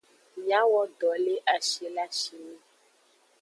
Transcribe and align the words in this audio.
Miawo 0.41 0.81
do 0.99 1.11
le 1.25 1.35
ashi 1.55 1.85
le 1.95 2.01
ashime. 2.07 2.55